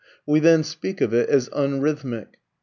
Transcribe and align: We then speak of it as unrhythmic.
We 0.25 0.39
then 0.39 0.63
speak 0.63 0.99
of 0.99 1.13
it 1.13 1.29
as 1.29 1.47
unrhythmic. 1.49 2.37